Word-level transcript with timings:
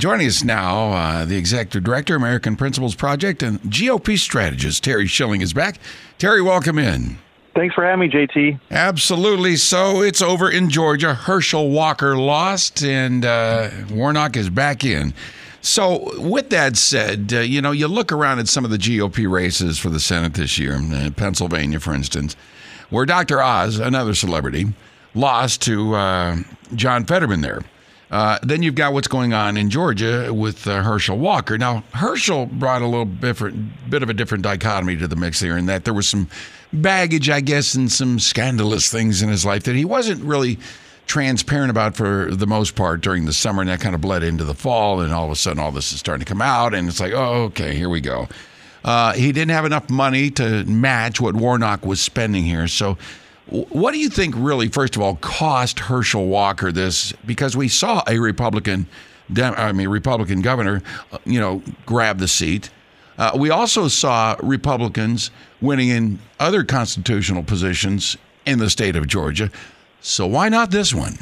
Joining 0.00 0.26
us 0.26 0.42
now, 0.42 0.92
uh, 0.92 1.24
the 1.24 1.36
Executive 1.36 1.84
Director, 1.84 2.16
American 2.16 2.56
Principles 2.56 2.94
Project, 2.94 3.42
and 3.42 3.60
GOP 3.62 4.18
strategist, 4.18 4.84
Terry 4.84 5.06
Schilling, 5.06 5.40
is 5.40 5.54
back. 5.54 5.78
Terry, 6.18 6.42
welcome 6.42 6.78
in. 6.78 7.16
Thanks 7.54 7.74
for 7.76 7.84
having 7.84 8.00
me, 8.00 8.08
JT. 8.08 8.60
Absolutely. 8.72 9.56
So 9.56 10.02
it's 10.02 10.20
over 10.20 10.50
in 10.50 10.68
Georgia. 10.68 11.14
Herschel 11.14 11.70
Walker 11.70 12.16
lost, 12.16 12.82
and 12.82 13.24
uh, 13.24 13.70
Warnock 13.90 14.36
is 14.36 14.50
back 14.50 14.84
in. 14.84 15.14
So, 15.62 16.20
with 16.20 16.50
that 16.50 16.76
said, 16.76 17.32
uh, 17.32 17.38
you 17.38 17.62
know, 17.62 17.70
you 17.70 17.86
look 17.86 18.12
around 18.12 18.40
at 18.40 18.48
some 18.48 18.64
of 18.64 18.70
the 18.72 18.76
GOP 18.76 19.30
races 19.30 19.78
for 19.78 19.88
the 19.88 20.00
Senate 20.00 20.34
this 20.34 20.58
year, 20.58 20.74
in 20.74 21.14
Pennsylvania, 21.14 21.80
for 21.80 21.94
instance, 21.94 22.36
where 22.90 23.06
Dr. 23.06 23.40
Oz, 23.40 23.78
another 23.78 24.12
celebrity, 24.12 24.74
lost 25.14 25.62
to 25.62 25.94
uh, 25.94 26.36
John 26.74 27.06
Fetterman 27.06 27.40
there. 27.40 27.62
Uh, 28.10 28.38
then 28.42 28.62
you've 28.62 28.74
got 28.74 28.92
what's 28.92 29.08
going 29.08 29.32
on 29.32 29.56
in 29.56 29.70
Georgia 29.70 30.32
with 30.32 30.66
uh, 30.66 30.82
Herschel 30.82 31.18
Walker. 31.18 31.58
Now, 31.58 31.82
Herschel 31.92 32.46
brought 32.46 32.82
a 32.82 32.86
little 32.86 33.06
different, 33.06 33.90
bit 33.90 34.02
of 34.02 34.10
a 34.10 34.14
different 34.14 34.44
dichotomy 34.44 34.96
to 34.98 35.08
the 35.08 35.16
mix 35.16 35.40
here, 35.40 35.56
in 35.56 35.66
that 35.66 35.84
there 35.84 35.94
was 35.94 36.06
some 36.06 36.28
baggage, 36.72 37.28
I 37.30 37.40
guess, 37.40 37.74
and 37.74 37.90
some 37.90 38.18
scandalous 38.18 38.90
things 38.90 39.22
in 39.22 39.28
his 39.28 39.44
life 39.44 39.64
that 39.64 39.74
he 39.74 39.84
wasn't 39.84 40.22
really 40.22 40.58
transparent 41.06 41.70
about 41.70 41.96
for 41.96 42.30
the 42.30 42.46
most 42.46 42.76
part 42.76 43.00
during 43.00 43.24
the 43.26 43.32
summer, 43.32 43.62
and 43.62 43.70
that 43.70 43.80
kind 43.80 43.94
of 43.94 44.00
bled 44.00 44.22
into 44.22 44.44
the 44.44 44.54
fall, 44.54 45.00
and 45.00 45.12
all 45.12 45.26
of 45.26 45.30
a 45.30 45.36
sudden, 45.36 45.58
all 45.58 45.72
this 45.72 45.92
is 45.92 45.98
starting 45.98 46.24
to 46.24 46.28
come 46.28 46.42
out, 46.42 46.74
and 46.74 46.88
it's 46.88 47.00
like, 47.00 47.12
oh, 47.12 47.44
okay, 47.44 47.74
here 47.74 47.88
we 47.88 48.00
go. 48.00 48.28
Uh, 48.84 49.12
he 49.14 49.32
didn't 49.32 49.50
have 49.50 49.64
enough 49.64 49.88
money 49.90 50.30
to 50.30 50.64
match 50.64 51.20
what 51.20 51.34
Warnock 51.34 51.84
was 51.84 52.00
spending 52.00 52.44
here, 52.44 52.68
so 52.68 52.96
what 53.46 53.92
do 53.92 53.98
you 53.98 54.08
think 54.08 54.34
really, 54.36 54.68
first 54.68 54.96
of 54.96 55.02
all, 55.02 55.16
cost 55.16 55.78
Herschel 55.78 56.26
Walker 56.26 56.72
this? 56.72 57.12
Because 57.26 57.56
we 57.56 57.68
saw 57.68 58.02
a 58.06 58.18
Republican, 58.18 58.86
I 59.36 59.72
mean, 59.72 59.88
Republican 59.88 60.40
governor, 60.40 60.82
uh, 61.12 61.18
you 61.24 61.40
know, 61.40 61.62
grab 61.86 62.18
the 62.18 62.28
seat. 62.28 62.70
Uh, 63.18 63.32
we 63.36 63.50
also 63.50 63.88
saw 63.88 64.36
Republicans 64.42 65.30
winning 65.60 65.88
in 65.88 66.18
other 66.40 66.64
constitutional 66.64 67.42
positions 67.42 68.16
in 68.44 68.58
the 68.58 68.70
state 68.70 68.96
of 68.96 69.06
Georgia. 69.06 69.50
So 70.00 70.26
why 70.26 70.48
not 70.48 70.70
this 70.70 70.92
one? 70.92 71.14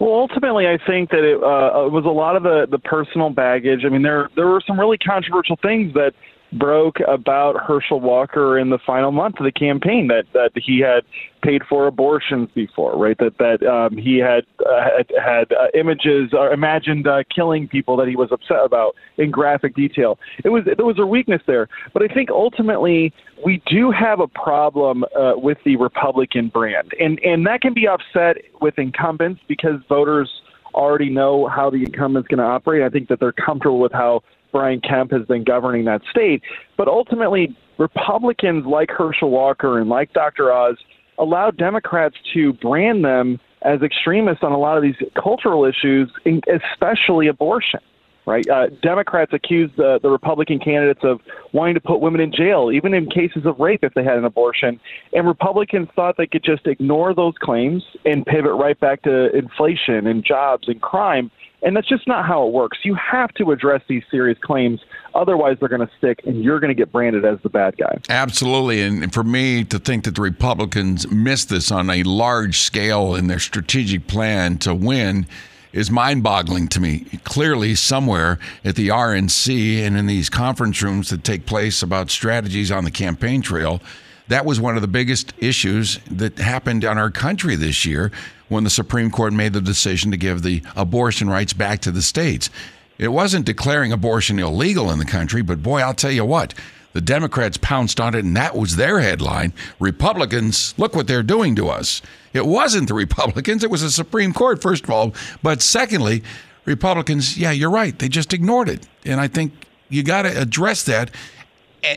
Well, 0.00 0.12
ultimately, 0.12 0.68
I 0.68 0.78
think 0.86 1.10
that 1.10 1.24
it, 1.24 1.42
uh, 1.42 1.86
it 1.86 1.92
was 1.92 2.04
a 2.04 2.10
lot 2.10 2.36
of 2.36 2.44
the, 2.44 2.66
the 2.70 2.78
personal 2.78 3.30
baggage. 3.30 3.84
I 3.84 3.88
mean, 3.88 4.02
there 4.02 4.30
there 4.36 4.46
were 4.46 4.62
some 4.64 4.78
really 4.78 4.96
controversial 4.96 5.56
things 5.60 5.92
that 5.94 6.14
broke 6.52 6.96
about 7.06 7.56
Herschel 7.62 8.00
Walker 8.00 8.58
in 8.58 8.70
the 8.70 8.78
final 8.78 9.12
month 9.12 9.38
of 9.38 9.44
the 9.44 9.52
campaign 9.52 10.08
that 10.08 10.24
that 10.32 10.52
he 10.54 10.80
had 10.80 11.04
paid 11.42 11.62
for 11.68 11.86
abortions 11.86 12.48
before, 12.54 12.96
right? 12.96 13.16
That 13.18 13.38
that 13.38 13.62
um, 13.66 13.96
he 13.96 14.18
had 14.18 14.44
uh, 14.66 14.82
had, 14.82 15.12
had 15.22 15.52
uh, 15.52 15.68
images 15.74 16.32
or 16.32 16.52
imagined 16.52 17.06
uh, 17.06 17.22
killing 17.34 17.68
people 17.68 17.96
that 17.98 18.08
he 18.08 18.16
was 18.16 18.32
upset 18.32 18.64
about 18.64 18.96
in 19.18 19.30
graphic 19.30 19.74
detail. 19.74 20.18
It 20.44 20.48
was 20.48 20.64
there 20.64 20.86
was 20.86 20.98
a 20.98 21.06
weakness 21.06 21.42
there, 21.46 21.68
but 21.92 22.02
I 22.02 22.12
think 22.12 22.30
ultimately 22.30 23.12
we 23.44 23.62
do 23.66 23.90
have 23.90 24.20
a 24.20 24.28
problem 24.28 25.04
uh, 25.16 25.34
with 25.36 25.58
the 25.64 25.76
Republican 25.76 26.48
brand, 26.48 26.92
and 26.98 27.20
and 27.20 27.46
that 27.46 27.60
can 27.60 27.74
be 27.74 27.86
offset 27.86 28.38
with 28.60 28.78
incumbents 28.78 29.42
because 29.48 29.80
voters 29.88 30.30
already 30.74 31.10
know 31.10 31.46
how 31.46 31.70
the 31.70 31.82
incumbent's 31.82 32.28
going 32.28 32.38
to 32.38 32.44
operate. 32.44 32.82
I 32.82 32.88
think 32.88 33.08
that 33.08 33.20
they're 33.20 33.32
comfortable 33.32 33.80
with 33.80 33.92
how 33.92 34.22
Brian 34.52 34.80
Kemp 34.80 35.12
has 35.12 35.26
been 35.26 35.44
governing 35.44 35.84
that 35.86 36.02
state. 36.10 36.42
But 36.76 36.88
ultimately, 36.88 37.56
Republicans 37.78 38.66
like 38.66 38.90
Herschel 38.90 39.30
Walker 39.30 39.78
and 39.78 39.88
like 39.88 40.12
Dr. 40.12 40.52
Oz 40.52 40.76
allow 41.18 41.50
Democrats 41.50 42.16
to 42.34 42.52
brand 42.54 43.04
them 43.04 43.38
as 43.62 43.82
extremists 43.82 44.42
on 44.42 44.52
a 44.52 44.58
lot 44.58 44.76
of 44.76 44.82
these 44.82 44.96
cultural 45.20 45.64
issues, 45.64 46.10
especially 46.26 47.28
abortion. 47.28 47.80
Right? 48.26 48.46
Uh, 48.46 48.66
Democrats 48.82 49.32
accuse 49.32 49.70
the, 49.78 49.98
the 50.02 50.10
Republican 50.10 50.58
candidates 50.58 51.00
of 51.02 51.20
wanting 51.54 51.72
to 51.76 51.80
put 51.80 52.02
women 52.02 52.20
in 52.20 52.30
jail, 52.30 52.70
even 52.70 52.92
in 52.92 53.08
cases 53.08 53.46
of 53.46 53.58
rape 53.58 53.80
if 53.82 53.94
they 53.94 54.04
had 54.04 54.18
an 54.18 54.26
abortion. 54.26 54.78
And 55.14 55.26
Republicans 55.26 55.88
thought 55.96 56.16
they 56.18 56.26
could 56.26 56.44
just 56.44 56.66
ignore 56.66 57.14
those 57.14 57.32
claims 57.40 57.82
and 58.04 58.26
pivot 58.26 58.52
right 58.52 58.78
back 58.78 59.00
to 59.04 59.34
inflation 59.34 60.06
and 60.06 60.22
jobs 60.22 60.68
and 60.68 60.78
crime 60.82 61.30
and 61.62 61.76
that's 61.76 61.88
just 61.88 62.06
not 62.06 62.24
how 62.24 62.46
it 62.46 62.52
works. 62.52 62.78
You 62.84 62.94
have 62.94 63.32
to 63.34 63.50
address 63.50 63.82
these 63.88 64.02
serious 64.10 64.38
claims. 64.38 64.80
Otherwise, 65.14 65.56
they're 65.58 65.68
going 65.68 65.86
to 65.86 65.92
stick 65.98 66.20
and 66.24 66.42
you're 66.42 66.60
going 66.60 66.68
to 66.68 66.74
get 66.74 66.92
branded 66.92 67.24
as 67.24 67.38
the 67.42 67.48
bad 67.48 67.76
guy. 67.76 67.98
Absolutely. 68.08 68.82
And 68.82 69.12
for 69.12 69.24
me 69.24 69.64
to 69.64 69.78
think 69.78 70.04
that 70.04 70.14
the 70.14 70.22
Republicans 70.22 71.10
missed 71.10 71.48
this 71.48 71.72
on 71.72 71.90
a 71.90 72.02
large 72.04 72.58
scale 72.58 73.14
in 73.14 73.26
their 73.26 73.40
strategic 73.40 74.06
plan 74.06 74.58
to 74.58 74.74
win 74.74 75.26
is 75.72 75.90
mind 75.90 76.22
boggling 76.22 76.68
to 76.68 76.80
me. 76.80 77.00
Clearly, 77.24 77.74
somewhere 77.74 78.38
at 78.64 78.76
the 78.76 78.88
RNC 78.88 79.78
and 79.80 79.96
in 79.96 80.06
these 80.06 80.30
conference 80.30 80.82
rooms 80.82 81.10
that 81.10 81.24
take 81.24 81.44
place 81.44 81.82
about 81.82 82.10
strategies 82.10 82.70
on 82.70 82.84
the 82.84 82.90
campaign 82.90 83.42
trail, 83.42 83.80
that 84.28 84.44
was 84.44 84.60
one 84.60 84.76
of 84.76 84.82
the 84.82 84.88
biggest 84.88 85.32
issues 85.38 85.98
that 86.10 86.38
happened 86.38 86.84
on 86.84 86.98
our 86.98 87.10
country 87.10 87.56
this 87.56 87.84
year 87.84 88.12
when 88.48 88.64
the 88.64 88.70
Supreme 88.70 89.10
Court 89.10 89.32
made 89.32 89.52
the 89.52 89.60
decision 89.60 90.10
to 90.10 90.16
give 90.16 90.42
the 90.42 90.62
abortion 90.76 91.28
rights 91.28 91.52
back 91.52 91.80
to 91.80 91.90
the 91.90 92.02
states. 92.02 92.50
It 92.98 93.08
wasn't 93.08 93.46
declaring 93.46 93.92
abortion 93.92 94.38
illegal 94.38 94.90
in 94.90 94.98
the 94.98 95.04
country, 95.04 95.42
but 95.42 95.62
boy, 95.62 95.80
I'll 95.80 95.94
tell 95.94 96.10
you 96.10 96.24
what, 96.24 96.54
the 96.94 97.00
Democrats 97.00 97.56
pounced 97.56 98.00
on 98.00 98.14
it, 98.14 98.24
and 98.24 98.36
that 98.36 98.56
was 98.56 98.76
their 98.76 99.00
headline. 99.00 99.52
Republicans, 99.78 100.74
look 100.78 100.96
what 100.96 101.06
they're 101.06 101.22
doing 101.22 101.54
to 101.56 101.68
us. 101.68 102.02
It 102.32 102.46
wasn't 102.46 102.88
the 102.88 102.94
Republicans, 102.94 103.62
it 103.62 103.70
was 103.70 103.82
the 103.82 103.90
Supreme 103.90 104.32
Court, 104.32 104.60
first 104.60 104.84
of 104.84 104.90
all. 104.90 105.14
But 105.42 105.62
secondly, 105.62 106.22
Republicans, 106.64 107.38
yeah, 107.38 107.52
you're 107.52 107.70
right, 107.70 107.98
they 107.98 108.08
just 108.08 108.32
ignored 108.34 108.68
it. 108.68 108.86
And 109.04 109.20
I 109.20 109.28
think 109.28 109.52
you 109.88 110.02
got 110.02 110.22
to 110.22 110.40
address 110.40 110.82
that 110.84 111.10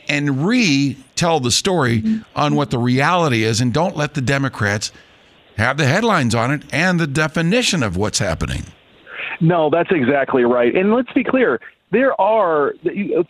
and 0.08 0.46
re-tell 0.46 1.40
the 1.40 1.50
story 1.50 2.02
on 2.34 2.54
what 2.54 2.70
the 2.70 2.78
reality 2.78 3.44
is 3.44 3.60
and 3.60 3.72
don't 3.72 3.96
let 3.96 4.14
the 4.14 4.20
democrats 4.20 4.92
have 5.56 5.76
the 5.76 5.86
headlines 5.86 6.34
on 6.34 6.50
it 6.50 6.62
and 6.72 6.98
the 6.98 7.06
definition 7.06 7.82
of 7.82 7.96
what's 7.96 8.18
happening. 8.18 8.64
No 9.40 9.70
that's 9.70 9.90
exactly 9.90 10.44
right. 10.44 10.74
And 10.74 10.92
let's 10.92 11.12
be 11.12 11.24
clear 11.24 11.60
there 11.90 12.18
are 12.20 12.74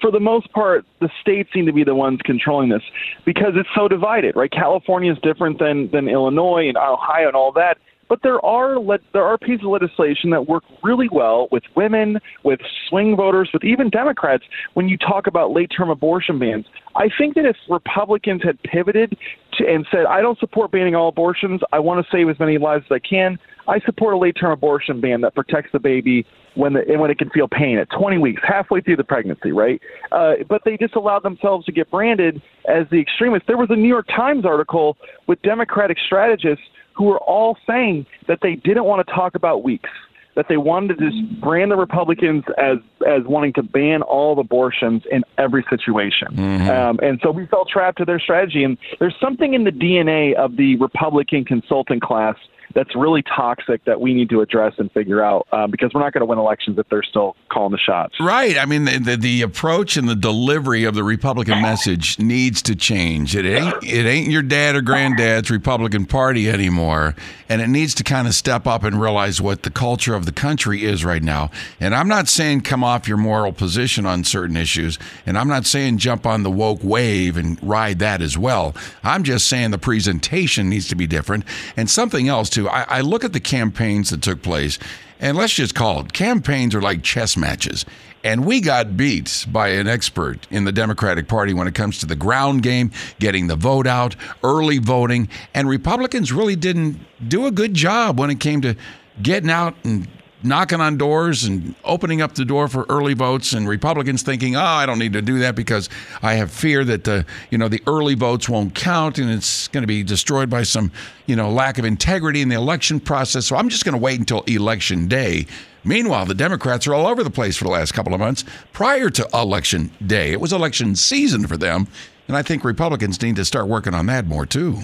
for 0.01 0.11
the 0.11 0.21
most 0.21 0.51
part 0.53 0.85
the 1.01 1.11
states 1.21 1.51
seem 1.53 1.67
to 1.67 1.73
be 1.73 1.85
the 1.85 1.95
ones 1.95 2.21
controlling 2.25 2.69
this 2.69 2.83
because 3.25 3.55
it's 3.57 3.69
so 3.75 3.89
divided 3.89 4.37
right? 4.37 4.51
California 4.51 5.13
is 5.13 5.19
different 5.23 5.59
than 5.59 5.91
than 5.91 6.09
illinois 6.09 6.69
and 6.69 6.77
ohio 6.77 7.29
and 7.29 7.37
all 7.37 7.53
that 7.53 7.79
but 8.13 8.23
there 8.23 8.45
are 8.45 8.79
le- 8.79 8.99
there 9.15 9.25
are 9.25 9.39
pieces 9.39 9.65
of 9.65 9.71
legislation 9.71 10.29
that 10.29 10.47
work 10.47 10.65
really 10.83 11.09
well 11.11 11.49
with 11.51 11.63
women, 11.75 12.19
with 12.45 12.61
swing 12.87 13.17
voters, 13.17 13.49
with 13.55 13.65
even 13.65 13.89
Democrats 13.89 14.45
when 14.75 14.87
you 14.87 14.99
talk 14.99 15.27
about 15.27 15.51
late 15.51 15.71
term 15.75 15.89
abortion 15.89 16.39
bans. 16.39 16.67
I 16.95 17.09
think 17.17 17.37
that 17.37 17.47
if 17.47 17.57
Republicans 17.71 18.43
had 18.45 18.63
pivoted 18.65 19.17
to, 19.55 19.67
and 19.67 19.87
said, 19.91 20.05
I 20.05 20.21
don't 20.21 20.39
support 20.41 20.73
banning 20.73 20.95
all 20.95 21.09
abortions, 21.09 21.63
I 21.73 21.79
want 21.79 22.05
to 22.05 22.13
save 22.13 22.29
as 22.29 22.39
many 22.39 22.59
lives 22.59 22.85
as 22.91 22.97
I 22.97 22.99
can, 22.99 23.39
I 23.67 23.81
support 23.81 24.13
a 24.13 24.19
late 24.19 24.37
term 24.39 24.51
abortion 24.51 25.01
ban 25.01 25.23
that 25.23 25.35
protects 25.35 25.71
the 25.73 25.79
baby 25.79 26.27
when 26.55 26.75
the, 26.75 26.83
when 26.99 27.11
it 27.11 27.17
can 27.17 27.31
feel 27.31 27.49
pain 27.49 27.79
at 27.79 27.89
20 27.99 28.19
weeks, 28.19 28.43
halfway 28.47 28.83
through 28.83 28.97
the 28.97 29.05
pregnancy, 29.05 29.53
right? 29.53 29.81
Uh, 30.11 30.35
but 30.51 30.61
they 30.67 30.77
just 30.77 30.97
allowed 30.97 31.23
themselves 31.23 31.65
to 31.65 31.73
get 31.73 31.91
branded 31.91 32.43
as 32.69 32.85
the 32.91 33.01
extremists. 33.01 33.47
There 33.47 33.57
was 33.57 33.71
a 33.71 33.77
New 33.77 33.89
York 33.89 34.07
Times 34.09 34.45
article 34.45 34.99
with 35.27 35.41
Democratic 35.41 35.97
strategists 36.05 36.65
who 36.95 37.05
were 37.05 37.19
all 37.19 37.57
saying 37.67 38.07
that 38.29 38.39
they 38.43 38.55
didn't 38.55 38.85
want 38.85 39.07
to 39.07 39.13
talk 39.13 39.35
about 39.35 39.63
weeks, 39.63 39.91
that 40.35 40.47
they 40.49 40.57
wanted 40.57 40.99
to 40.99 41.11
just 41.11 41.41
brand 41.41 41.71
the 41.71 41.77
Republicans 41.77 42.45
as 42.59 42.79
as 43.07 43.23
wanting 43.25 43.53
to 43.55 43.63
ban 43.63 44.03
all 44.03 44.39
abortions 44.39 45.03
in 45.11 45.23
every 45.39 45.65
situation. 45.69 46.29
Mm-hmm. 46.33 46.71
Um, 46.71 46.99
and 47.03 47.21
so 47.23 47.31
we 47.31 47.47
fell 47.47 47.65
trapped 47.65 47.99
to 47.99 48.05
their 48.05 48.21
strategy. 48.21 48.65
And 48.65 48.79
there's 48.99 49.17
something 49.21 49.55
in 49.55 49.65
the 49.65 49.71
DNA 49.71 50.35
of 50.35 50.57
the 50.57 50.77
Republican 50.77 51.45
consultant 51.45 52.03
class 52.03 52.37
that's 52.75 52.95
really 52.95 53.23
toxic 53.23 53.85
that 53.85 54.01
we 54.01 54.15
need 54.15 54.31
to 54.31 54.41
address 54.41 54.75
and 54.79 54.91
figure 54.93 55.23
out 55.23 55.47
um, 55.53 55.71
because 55.71 55.91
we're 55.95 56.01
not 56.01 56.13
going 56.13 56.21
to 56.23 56.27
win 56.27 56.39
elections 56.39 56.79
if 56.79 56.89
they're 56.89 57.03
still 57.03 57.37
calling 57.51 57.73
the 57.73 57.79
shots. 57.79 58.15
Right. 58.21 58.57
I 58.59 58.67
mean, 58.67 58.85
the, 58.85 58.99
the, 58.99 59.17
the 59.17 59.43
approach 59.43 59.97
and 59.97 60.09
the 60.09 60.15
delivery 60.15 60.85
of 60.85 60.95
the 60.95 61.05
Republican 61.05 61.61
message 61.63 62.19
needs 62.19 62.63
to 62.63 62.75
change. 62.75 63.37
It 63.37 63.47
ain't 63.47 63.75
it 63.85 64.07
ain't 64.07 64.31
your 64.31 64.43
dad 64.43 64.77
or 64.77 64.81
granddad's 64.83 65.51
Republican 65.51 66.07
Party 66.07 66.49
anymore, 66.49 67.15
and 67.49 67.61
it 67.61 67.69
needs 67.69 67.95
to 67.95 68.05
kind 68.05 68.27
of 68.27 68.35
step 68.35 68.67
up 68.67 68.85
and 68.85 69.01
realize 69.01 69.41
what 69.41 69.63
the 69.63 69.71
culture 69.71 70.15
of 70.15 70.27
the 70.27 70.33
country 70.33 70.85
is 70.85 71.05
right 71.05 71.23
now. 71.23 71.51
And 71.81 71.95
I'm 71.95 72.09
not 72.09 72.29
saying 72.29 72.63
come 72.63 72.85
off 72.85 73.09
your 73.09 73.17
moral 73.17 73.53
position 73.53 74.07
on 74.07 74.25
certain 74.25 74.57
issues, 74.57 74.99
and 75.27 75.37
I'm 75.37 75.49
not 75.49 75.67
saying 75.67 75.99
jump 75.99 76.27
on 76.27 76.43
the 76.43 76.51
woke 76.51 76.83
wave 76.83 77.37
and 77.37 77.63
ride 77.63 77.99
that 78.01 78.23
as 78.23 78.39
well. 78.39 78.75
I'm 79.03 79.25
just 79.25 79.49
saying 79.49 79.71
the 79.71 79.79
presentation 79.79 80.69
needs 80.69 80.89
to 80.89 80.97
be 80.97 81.07
different. 81.07 81.45
And 81.77 81.91
something 81.91 82.29
else 82.29 82.51
I, 82.69 82.85
I 82.89 83.01
look 83.01 83.25
at 83.25 83.33
the 83.33 83.41
campaigns 83.41 84.11
that 84.11 84.23
took 84.23 84.43
place, 84.43 84.79
and 85.21 85.37
let's 85.37 85.53
just 85.53 85.75
call 85.75 86.01
it 86.01 86.13
campaigns 86.13 86.75
are 86.75 86.83
like 86.83 87.03
chess 87.03 87.37
matches. 87.37 87.85
And 88.25 88.45
we 88.45 88.61
got 88.61 88.97
beat 88.97 89.47
by 89.51 89.69
an 89.69 89.89
expert 89.89 90.47
in 90.51 90.65
the 90.65 90.71
Democratic 90.71 91.27
Party 91.27 91.53
when 91.55 91.67
it 91.67 91.75
comes 91.75 91.99
to 91.99 92.07
the 92.07 92.15
ground 92.15 92.63
game, 92.63 92.93
getting 93.19 93.49
the 93.49 93.57
vote 93.57 93.87
out, 93.87 94.15
early 94.45 94.79
voting. 94.79 95.29
And 95.55 95.69
Republicans 95.69 96.31
really 96.31 96.55
didn't 96.55 97.01
do 97.27 97.47
a 97.47 97.51
good 97.51 97.75
job 97.75 98.21
when 98.21 98.31
it 98.31 98.39
came 98.39 98.61
to 98.63 98.77
getting 99.21 99.51
out 99.51 99.75
and 99.83 100.07
knocking 100.43 100.81
on 100.81 100.97
doors 100.97 101.45
and 101.45 101.75
opening 101.85 102.21
up 102.21 102.35
the 102.35 102.45
door 102.45 102.69
for 102.69 102.85
early 102.89 103.15
votes 103.15 103.53
and 103.53 103.69
Republicans 103.69 104.23
thinking, 104.23 104.57
"Oh, 104.57 104.61
I 104.61 104.87
don't 104.87 104.99
need 104.99 105.13
to 105.13 105.23
do 105.23 105.39
that 105.41 105.55
because 105.55 105.89
I 106.23 106.35
have 106.35 106.51
fear 106.51 106.85
that 106.85 107.05
the, 107.05 107.25
you 107.51 107.59
know, 107.59 107.69
the 107.69 107.83
early 107.87 108.15
votes 108.15 108.49
won't 108.49 108.75
count 108.75 109.19
and 109.19 109.31
it's 109.31 109.69
going 109.69 109.83
to 109.83 109.89
be 109.89 110.03
destroyed 110.03 110.51
by 110.51 110.63
some, 110.63 110.91
you 111.27 111.37
know, 111.37 111.51
lack 111.51 111.79
of 111.79 111.85
integrity 111.85 112.43
in 112.43 112.49
the 112.49 112.57
election 112.57 113.01
process. 113.01 113.47
So 113.47 113.57
I'm 113.57 113.69
just 113.69 113.85
going 113.85 113.95
to 113.95 114.01
wait 114.01 114.19
until 114.19 114.43
election 114.43 115.09
day." 115.09 115.47
Meanwhile, 115.85 116.27
the 116.27 116.35
Democrats 116.35 116.87
are 116.87 116.95
all 116.95 117.09
over 117.09 117.25
the 117.25 117.31
place 117.31 117.57
for 117.57 117.65
the 117.65 117.71
last 117.71 117.93
couple 117.93 118.15
of 118.15 118.21
months 118.21 118.45
prior 118.73 119.11
to 119.11 119.29
election 119.35 119.91
day. 120.07 120.31
It 120.31 120.41
was 120.41 120.53
election 120.53 120.95
season 120.95 121.47
for 121.49 121.57
them, 121.57 121.89
and 122.29 122.37
I 122.37 122.43
think 122.43 122.65
Republicans 122.65 123.21
need 123.21 123.35
to 123.37 123.45
start 123.45 123.67
working 123.67 123.93
on 123.93 124.07
that 124.07 124.27
more 124.27 124.47
too. 124.47 124.79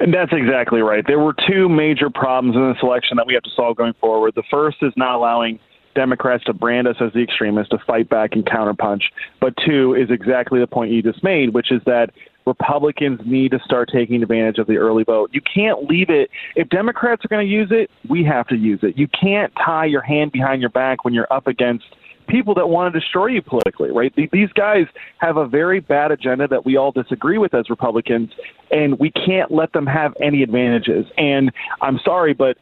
And 0.00 0.12
that's 0.12 0.32
exactly 0.32 0.80
right. 0.80 1.04
There 1.06 1.20
were 1.20 1.34
two 1.48 1.68
major 1.68 2.10
problems 2.10 2.56
in 2.56 2.68
this 2.72 2.82
election 2.82 3.16
that 3.16 3.26
we 3.26 3.34
have 3.34 3.44
to 3.44 3.50
solve 3.54 3.76
going 3.76 3.94
forward. 4.00 4.34
The 4.34 4.42
first 4.50 4.78
is 4.82 4.92
not 4.96 5.14
allowing 5.14 5.60
Democrats 5.94 6.44
to 6.44 6.52
brand 6.52 6.88
us 6.88 6.96
as 7.00 7.12
the 7.12 7.22
extremists, 7.22 7.70
to 7.70 7.78
fight 7.86 8.08
back 8.08 8.30
and 8.32 8.44
counterpunch. 8.44 9.02
But 9.40 9.54
two 9.64 9.94
is 9.94 10.10
exactly 10.10 10.58
the 10.60 10.66
point 10.66 10.90
you 10.90 11.02
just 11.02 11.22
made, 11.22 11.54
which 11.54 11.70
is 11.70 11.80
that 11.86 12.10
Republicans 12.46 13.20
need 13.24 13.52
to 13.52 13.58
start 13.64 13.88
taking 13.92 14.22
advantage 14.22 14.58
of 14.58 14.66
the 14.66 14.76
early 14.76 15.04
vote. 15.04 15.30
You 15.32 15.40
can't 15.42 15.88
leave 15.88 16.10
it. 16.10 16.30
If 16.56 16.68
Democrats 16.68 17.24
are 17.24 17.28
going 17.28 17.46
to 17.46 17.50
use 17.50 17.68
it, 17.70 17.90
we 18.08 18.24
have 18.24 18.46
to 18.48 18.56
use 18.56 18.80
it. 18.82 18.98
You 18.98 19.08
can't 19.08 19.52
tie 19.64 19.86
your 19.86 20.02
hand 20.02 20.32
behind 20.32 20.60
your 20.60 20.70
back 20.70 21.04
when 21.04 21.14
you're 21.14 21.32
up 21.32 21.46
against 21.46 21.84
people 22.28 22.54
that 22.54 22.68
want 22.68 22.92
to 22.92 23.00
destroy 23.00 23.26
you 23.26 23.42
politically, 23.42 23.90
right? 23.90 24.12
These 24.32 24.52
guys 24.54 24.86
have 25.18 25.36
a 25.36 25.46
very 25.46 25.80
bad 25.80 26.10
agenda 26.10 26.48
that 26.48 26.64
we 26.64 26.76
all 26.76 26.92
disagree 26.92 27.38
with 27.38 27.54
as 27.54 27.70
Republicans, 27.70 28.30
and 28.70 28.98
we 28.98 29.10
can't 29.10 29.50
let 29.50 29.72
them 29.72 29.86
have 29.86 30.14
any 30.20 30.42
advantages. 30.42 31.06
And 31.16 31.52
I'm 31.80 31.98
sorry, 32.04 32.34
but 32.34 32.56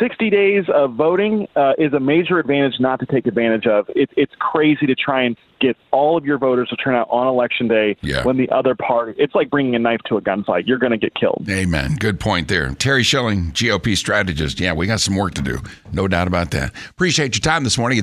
60 0.00 0.30
days 0.30 0.64
of 0.74 0.94
voting 0.94 1.46
uh, 1.56 1.72
is 1.78 1.92
a 1.92 2.00
major 2.00 2.38
advantage 2.38 2.74
not 2.80 3.00
to 3.00 3.06
take 3.06 3.26
advantage 3.26 3.66
of. 3.66 3.86
It, 3.94 4.10
it's 4.16 4.32
crazy 4.38 4.86
to 4.86 4.94
try 4.94 5.22
and 5.22 5.36
get 5.60 5.76
all 5.90 6.16
of 6.16 6.24
your 6.24 6.38
voters 6.38 6.68
to 6.68 6.76
turn 6.76 6.94
out 6.94 7.08
on 7.10 7.26
election 7.26 7.68
day 7.68 7.96
yeah. 8.02 8.24
when 8.24 8.36
the 8.36 8.50
other 8.50 8.74
party, 8.74 9.14
it's 9.16 9.34
like 9.34 9.48
bringing 9.48 9.74
a 9.74 9.78
knife 9.78 10.00
to 10.06 10.16
a 10.16 10.20
gunfight. 10.20 10.66
You're 10.66 10.78
going 10.78 10.92
to 10.92 10.98
get 10.98 11.14
killed. 11.14 11.46
Amen. 11.48 11.96
Good 11.98 12.20
point 12.20 12.48
there. 12.48 12.74
Terry 12.74 13.02
Schilling, 13.02 13.52
GOP 13.52 13.96
strategist. 13.96 14.60
Yeah, 14.60 14.72
we 14.72 14.86
got 14.86 15.00
some 15.00 15.16
work 15.16 15.34
to 15.34 15.42
do. 15.42 15.58
No 15.92 16.08
doubt 16.08 16.26
about 16.26 16.50
that. 16.50 16.72
Appreciate 16.90 17.36
your 17.36 17.42
time 17.42 17.64
this 17.64 17.78
morning. 17.78 18.02